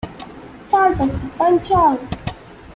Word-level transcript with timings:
Part 0.71 0.99
of 0.99 1.21
the 1.21 1.29
Punch-Out!! 1.37 2.01